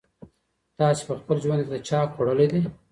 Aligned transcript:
تاسي 0.77 1.01
په 1.07 1.13
خپل 1.19 1.37
ژوند 1.43 1.61
کي 1.63 1.69
د 1.73 1.77
چا 1.87 1.99
حق 2.03 2.09
خوړلی 2.15 2.47
دی؟ 2.51 2.61